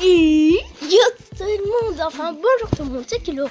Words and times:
le 0.00 1.88
monde, 1.88 2.00
enfin 2.00 2.32
bonjour 2.32 2.70
tout 2.76 2.84
le 2.84 2.90
monde, 2.90 3.04
c'est 3.06 3.22
qui 3.22 3.32
l'aura. 3.32 3.50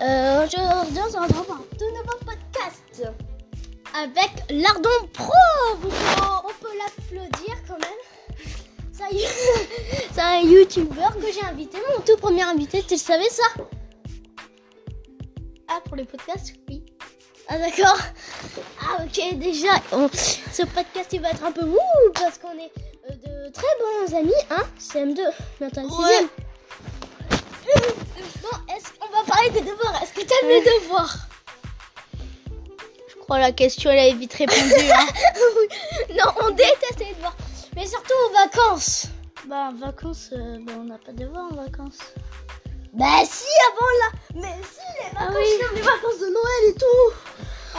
Euh, 0.00 0.44
Aujourd'hui, 0.44 0.98
on 1.16 1.22
retrouve 1.22 1.44
pour 1.46 1.54
un 1.54 1.64
tout 1.78 1.90
nouveau 1.90 2.18
podcast 2.26 3.02
avec 3.94 4.30
Lardon 4.50 5.08
Pro. 5.12 5.32
On 5.82 6.52
peut 6.60 6.76
l'applaudir 6.78 7.54
quand 7.68 7.78
même. 7.78 7.90
C'est 10.12 10.20
un 10.20 10.40
youtubeur 10.42 11.16
que 11.18 11.32
j'ai 11.32 11.44
invité, 11.44 11.78
mon 11.94 12.02
tout 12.02 12.16
premier 12.16 12.42
invité, 12.42 12.82
tu 12.82 12.94
le 12.94 12.98
savais 12.98 13.28
ça? 13.28 13.44
Ah, 15.68 15.80
pour 15.84 15.96
les 15.96 16.04
podcasts, 16.04 16.54
oui. 16.68 16.83
Ah 17.48 17.58
d'accord. 17.58 17.98
Ah 18.80 19.02
ok, 19.04 19.38
déjà, 19.38 19.74
on- 19.92 20.08
ce 20.12 20.62
podcast 20.62 21.08
il 21.12 21.20
va 21.20 21.30
être 21.30 21.44
un 21.44 21.52
peu 21.52 21.64
wouh 21.64 21.78
parce 22.14 22.38
qu'on 22.38 22.52
est 22.58 22.72
euh, 23.10 23.46
de 23.46 23.52
très 23.52 23.66
bons 23.80 24.14
amis, 24.16 24.32
hein 24.50 24.62
CM2, 24.80 25.20
bientôt 25.60 25.80
le 25.80 25.86
Ouais. 25.86 26.08
sixième. 26.08 26.28
Bon, 28.42 28.74
est-ce 28.74 28.92
qu'on 28.98 29.08
va 29.14 29.22
parler 29.26 29.50
des 29.50 29.60
devoirs 29.60 30.02
Est-ce 30.02 30.12
que 30.12 30.20
t'aimes 30.20 30.48
les 30.48 30.60
devoirs? 30.80 31.16
Je 33.08 33.14
crois 33.20 33.38
la 33.38 33.52
question 33.52 33.90
elle 33.90 33.98
est 34.10 34.14
vite 34.14 34.34
répondue. 34.34 34.90
Hein. 34.94 35.06
Non, 36.14 36.32
on 36.46 36.50
déteste 36.50 36.98
les 37.00 37.14
devoirs. 37.14 37.36
Mais 37.76 37.86
surtout 37.86 38.12
aux 38.28 38.32
vacances. 38.32 39.06
bah 39.46 39.70
en 39.70 39.74
vacances, 39.74 40.30
euh, 40.32 40.58
bah, 40.62 40.72
on 40.78 40.84
n'a 40.84 40.98
pas 40.98 41.12
de 41.12 41.24
devoirs 41.24 41.48
en 41.50 41.54
vacances. 41.56 41.98
Bah 42.92 43.22
si, 43.28 43.46
avant 43.72 43.90
là. 44.00 44.10
Mais 44.36 44.54
si, 44.62 44.80
les 45.02 45.10
vacances, 45.10 45.34
Ah 45.34 45.36
oui. 45.36 45.74
les 45.74 45.80
vacances 45.82 46.20
de 46.20 46.26
Noël. 46.26 46.63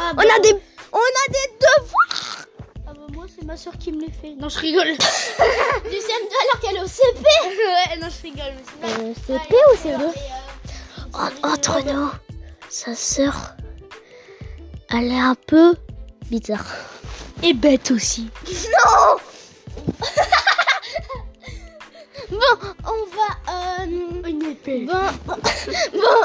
Ah, 0.07 0.11
On 0.17 0.19
a 0.21 0.39
des, 0.39 0.53
on 0.91 0.97
a 0.97 1.25
des 1.29 1.47
devoirs 1.59 2.45
Ah 2.87 2.93
bah 2.93 3.07
moi 3.13 3.25
c'est 3.33 3.43
ma 3.45 3.57
soeur 3.57 3.73
qui 3.79 3.91
me 3.91 4.01
les 4.01 4.11
fait. 4.11 4.35
Non 4.37 4.49
je 4.49 4.59
rigole. 4.59 4.85
du 4.93 4.97
CM2 4.97 6.35
alors 6.43 6.59
qu'elle 6.62 6.75
est 6.77 6.81
au 6.81 6.87
CP. 6.87 7.23
ouais 7.45 7.97
non 8.01 8.07
je 8.09 8.21
rigole 8.21 8.53
mais 8.55 8.63
c'est 8.65 8.79
pas. 8.81 8.87
Euh, 9.01 9.13
CP 9.39 9.55
ou 9.71 9.75
CE2 9.87 10.13
Oh, 11.17 11.29
Entre 11.47 11.81
nous, 11.85 12.09
sa 12.70 12.93
sœur, 12.93 13.55
elle 14.91 15.12
est 15.12 15.20
un 15.20 15.35
peu 15.47 15.73
bizarre. 16.29 16.65
Et 17.41 17.53
bête 17.53 17.90
aussi. 17.91 18.29
Non 18.47 19.17
Bon, 22.31 22.57
on. 22.85 22.90
Euh, 22.91 22.95
épée. 24.49 24.85
bon, 24.85 24.93
bon 25.27 25.38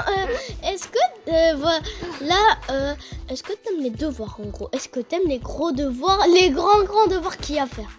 euh, 0.09 0.27
est-ce 0.65 0.89
que... 0.89 0.99
Euh, 1.29 1.55
voilà, 1.57 2.59
euh, 2.71 2.95
est-ce 3.29 3.43
que 3.43 3.53
t'aimes 3.53 3.83
les 3.83 3.91
devoirs 3.91 4.37
en 4.41 4.49
gros? 4.49 4.69
Est-ce 4.73 4.89
que 4.89 5.01
t'aimes 5.01 5.27
les 5.27 5.39
gros 5.39 5.73
devoirs 5.73 6.27
Les 6.29 6.51
grands, 6.51 6.83
grands 6.85 7.07
devoirs 7.07 7.37
qu'il 7.37 7.57
y 7.57 7.59
a 7.59 7.65
à 7.65 7.67
faire? 7.67 7.99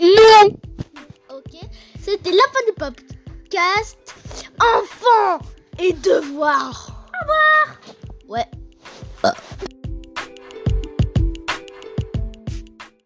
Non. 0.00 0.56
Ok, 1.30 1.60
c'était 2.00 2.30
la 2.30 2.44
fin 2.52 2.60
du 2.66 2.72
podcast. 2.72 4.14
Enfants 4.58 5.44
et 5.78 5.92
devoirs. 5.92 6.90
Au 7.12 7.20
revoir. 7.20 8.03